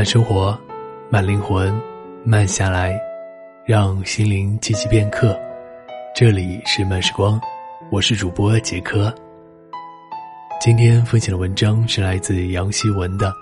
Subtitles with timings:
[0.00, 0.58] 慢生活，
[1.10, 1.78] 慢灵魂，
[2.24, 2.98] 慢下来，
[3.66, 5.38] 让心灵积极片刻。
[6.14, 7.38] 这里是慢时光，
[7.90, 9.14] 我是主播杰科。
[10.58, 13.28] 今天分享的文章是来自杨希文的《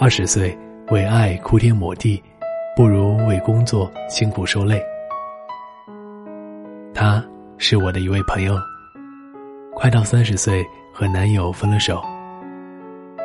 [0.00, 2.22] 二十岁为爱哭天抹地，
[2.74, 4.78] 不如为工作辛苦受累》。
[6.94, 7.22] 他
[7.58, 8.58] 是我的一位朋友，
[9.74, 12.02] 快到三十岁，和男友分了手。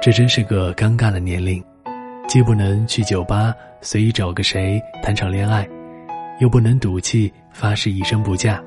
[0.01, 1.63] 这真是个尴尬的年龄，
[2.31, 5.67] 既不能去酒吧随意找个谁谈场恋爱，
[6.39, 8.57] 又不能赌气发誓一生不嫁，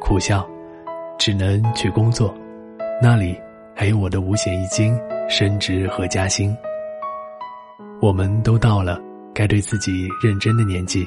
[0.00, 0.48] 苦笑，
[1.18, 2.32] 只能去工作，
[3.02, 3.36] 那里
[3.74, 4.96] 还有我的五险一金、
[5.28, 6.56] 升职和加薪。
[8.00, 9.00] 我们都到了
[9.34, 11.04] 该对自己认真的年纪，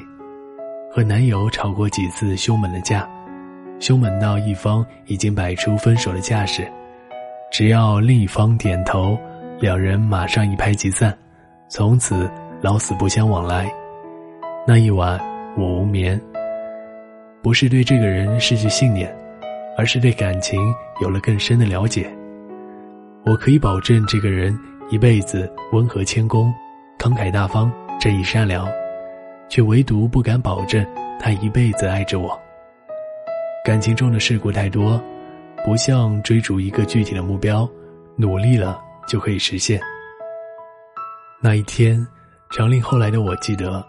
[0.92, 3.08] 和男友吵过几次凶猛的架，
[3.78, 6.70] 凶猛到一方已经摆出分手的架势，
[7.50, 9.18] 只要另一方点头。
[9.58, 11.14] 两人马上一拍即散，
[11.70, 12.28] 从此
[12.60, 13.72] 老死不相往来。
[14.66, 15.18] 那一晚
[15.56, 16.20] 我无眠，
[17.40, 19.08] 不是对这个人失去信念，
[19.78, 20.60] 而是对感情
[21.00, 22.12] 有了更深的了解。
[23.24, 24.52] 我可以保证这个人
[24.90, 26.52] 一辈子温和谦恭、
[26.98, 28.68] 慷慨大方、正义善良，
[29.48, 30.84] 却唯独不敢保证
[31.20, 32.36] 他一辈子爱着我。
[33.64, 35.00] 感情中的事故太多，
[35.64, 37.68] 不像追逐一个具体的目标，
[38.16, 38.82] 努力了。
[39.08, 39.80] 就可以实现。
[41.42, 42.06] 那一天，
[42.50, 43.82] 长令后来的我记得，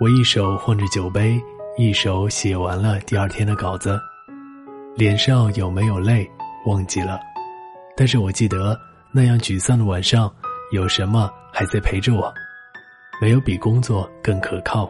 [0.00, 1.38] 我一手晃着酒杯，
[1.76, 4.00] 一手写完了第二天的稿子，
[4.96, 6.26] 脸上有没有泪
[6.64, 7.20] 忘记了，
[7.94, 8.80] 但是我记得
[9.12, 10.34] 那样沮丧的晚上，
[10.72, 12.32] 有什么还在陪着我？
[13.20, 14.86] 没有比工作更可靠。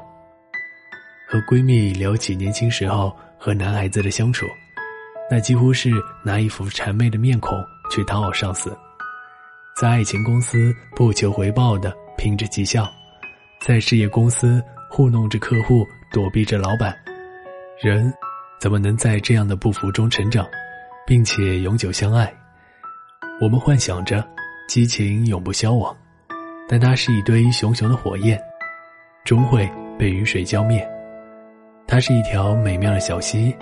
[1.29, 4.47] 和闺蜜聊起年轻时候和男孩子的相处，
[5.29, 5.91] 那几乎是
[6.23, 7.59] 拿一副谄媚的面孔
[7.91, 8.79] 去讨好上司。
[9.75, 12.89] 在爱情公司不求回报的拼着绩效，
[13.61, 16.97] 在事业公司糊弄着客户躲避着老板，
[17.83, 18.15] 人
[18.61, 20.47] 怎么能在这样的不服中成长，
[21.05, 22.33] 并且永久相爱？
[23.41, 24.25] 我们幻想着
[24.69, 25.95] 激情永不消亡，
[26.69, 28.41] 但它是一堆熊熊的火焰，
[29.25, 29.69] 终会
[29.99, 30.89] 被雨水浇灭。
[31.85, 33.53] 它是一条美妙的小溪，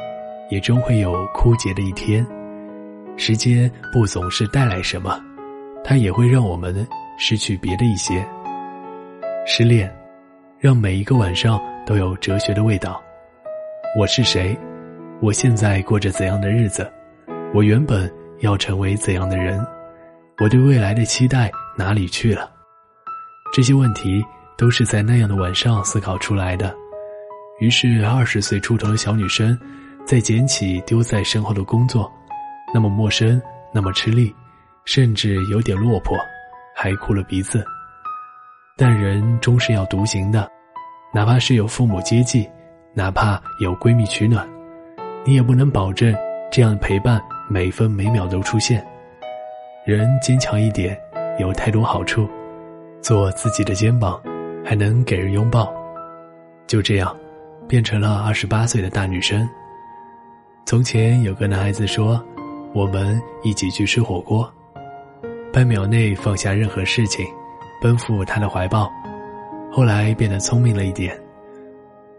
[0.51, 2.25] 也终会有枯竭的一天。
[3.17, 5.19] 时间不总是带来什么。
[5.85, 6.87] 它也会让我们
[7.19, 8.25] 失去别的一些。
[9.45, 9.93] 失恋，
[10.59, 13.03] 让每一个晚上都有哲学的味道。
[13.99, 14.57] 我是谁？
[15.21, 16.91] 我现在过着怎样的日子？
[17.53, 18.11] 我原本
[18.41, 19.65] 要成为怎样的人？
[20.39, 22.51] 我对未来的期待哪里去了？
[23.53, 24.25] 这些问题
[24.57, 26.75] 都是在那样的晚上思考出来的。
[27.61, 29.59] 于是，二十岁出头的小女生，
[30.07, 32.11] 在捡起丢在身后的工作，
[32.73, 33.41] 那么陌生，
[33.75, 34.35] 那么吃力。
[34.85, 36.17] 甚至有点落魄，
[36.75, 37.65] 还哭了鼻子。
[38.77, 40.51] 但人终是要独行的，
[41.13, 42.49] 哪怕是有父母接济，
[42.95, 44.49] 哪怕有闺蜜取暖，
[45.25, 46.15] 你也不能保证
[46.51, 48.85] 这样陪伴每分每秒都出现。
[49.85, 50.99] 人坚强一点，
[51.39, 52.29] 有太多好处。
[53.01, 54.21] 做自己的肩膀，
[54.65, 55.73] 还能给人拥抱。
[56.67, 57.15] 就这样，
[57.69, 59.49] 变成了二十八岁的大女生。
[60.65, 62.25] 从前有个男孩子说
[62.73, 64.51] ：“我们一起去吃火锅。”
[65.53, 67.27] 半秒内放下任何事情，
[67.81, 68.91] 奔赴他的怀抱。
[69.71, 71.15] 后来变得聪明了一点。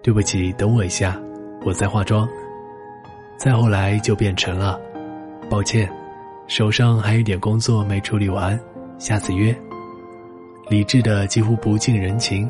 [0.04, 1.20] 对不起，等我一下，
[1.66, 2.28] 我在化妆。
[3.38, 4.80] 再后来就变成了，
[5.50, 5.90] 抱歉，
[6.48, 8.60] 手上还有点工作没处理完，
[9.00, 9.56] 下次约。
[10.70, 12.50] 理智的几乎不近人情，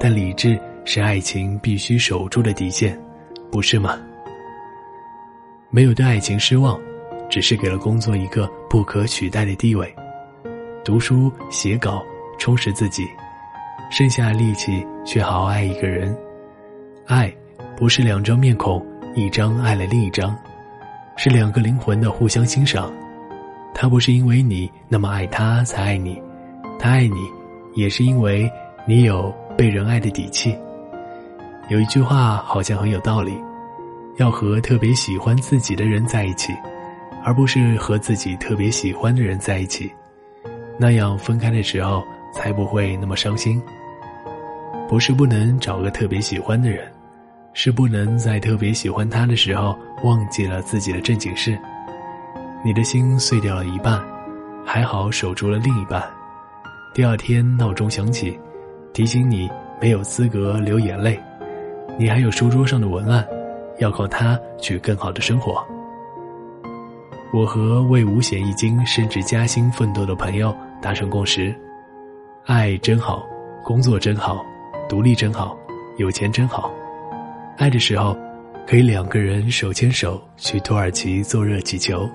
[0.00, 2.98] 但理智是爱情必须守住的底线，
[3.50, 3.98] 不是吗？
[5.70, 6.80] 没有对爱情失望，
[7.28, 9.94] 只是给了工作一个不可取代的地位。
[10.86, 12.00] 读书写稿，
[12.38, 13.04] 充实自己，
[13.90, 16.16] 剩下力气去好好爱一个人。
[17.06, 17.28] 爱，
[17.76, 18.80] 不是两张面孔，
[19.16, 20.38] 一张爱了另一张，
[21.16, 22.88] 是两个灵魂的互相欣赏。
[23.74, 26.22] 他不是因为你那么爱他才爱你，
[26.78, 27.16] 他爱你，
[27.74, 28.48] 也是因为
[28.86, 30.56] 你有被人爱的底气。
[31.68, 33.36] 有一句话好像很有道理，
[34.18, 36.54] 要和特别喜欢自己的人在一起，
[37.24, 39.92] 而不是和自己特别喜欢的人在一起。
[40.78, 43.62] 那样分开的时候才不会那么伤心。
[44.88, 46.86] 不是不能找个特别喜欢的人，
[47.52, 51.58] 是不能在特别喜欢他的时候忘记了自己的正经事。
[52.64, 54.00] 你的心碎掉了一半，
[54.64, 56.02] 还好守住了另一半。
[56.94, 58.38] 第二天闹钟响起，
[58.92, 59.50] 提醒你
[59.80, 61.20] 没有资格流眼泪，
[61.98, 63.26] 你还有书桌上的文案，
[63.78, 65.66] 要靠它去更好的生活。
[67.32, 70.54] 我和为五险一金升职加薪奋斗的朋友。
[70.80, 71.54] 达成共识，
[72.44, 73.26] 爱真好，
[73.64, 74.44] 工作真好，
[74.88, 75.56] 独立真好，
[75.96, 76.72] 有钱真好。
[77.56, 78.16] 爱的时候，
[78.66, 82.08] 可以两个人手牵手去土耳其坐热气球；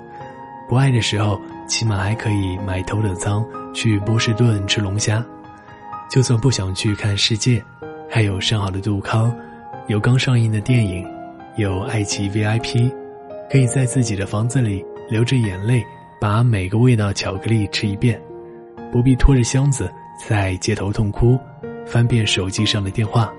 [0.69, 3.44] 不爱的时候，起码还可以买头等舱
[3.74, 5.25] 去波士顿吃龙虾。
[6.10, 7.63] 就算不想去看世界，
[8.10, 9.34] 还有上好的杜康，
[9.88, 11.06] 有刚上映的电影，
[11.56, 12.92] 有爱奇艺 VIP，
[13.50, 15.84] 可以在自己的房子里流着眼泪，
[16.19, 18.22] 把每个味道巧克力吃一遍，
[18.92, 21.40] 不必拖着箱子在街头痛哭，
[21.86, 23.32] 翻遍手机上的电话。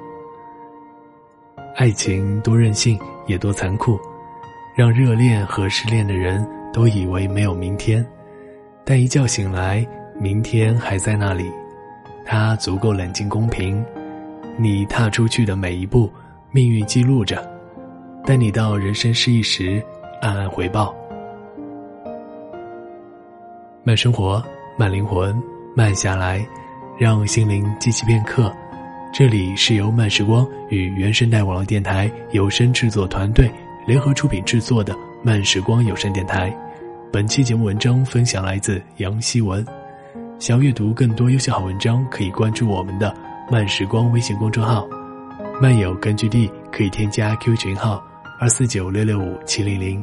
[1.76, 3.98] 爱情多任性，也多残酷，
[4.74, 8.04] 让热恋和失恋的人都以为没有明天，
[8.84, 9.86] 但一觉醒来，
[10.18, 11.50] 明天还在那里。
[12.24, 13.84] 他足够冷静公平，
[14.56, 16.10] 你踏出去的每一步，
[16.50, 17.42] 命运记录着，
[18.24, 19.82] 待你到人生失意时，
[20.20, 20.94] 暗暗回报。
[23.82, 24.42] 慢生活，
[24.74, 25.40] 慢灵魂，
[25.74, 26.44] 慢下来，
[26.98, 28.50] 让心灵记起片刻。
[29.12, 33.52] 这里是由慢时光与原声带网络电台有声制作团队
[33.86, 36.54] 联合出品制作的慢时光有声电台。
[37.12, 39.64] 本期节目文章分享来自杨希文。
[40.38, 43.14] 想阅读更多优秀好文章，可以关注我们的
[43.50, 44.88] 慢时光微信公众号。
[45.60, 48.02] 漫友根据地可以添加 Q 群号
[48.40, 50.02] 二四九六六五七零零。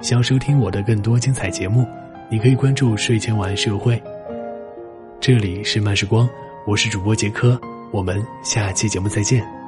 [0.00, 1.86] 想收听我的更多精彩节目，
[2.32, 4.00] 你可以关注睡前晚安社会。
[5.20, 6.30] 这里是慢时光，
[6.64, 7.60] 我是主播杰科，
[7.90, 9.59] 我们下期节目再见。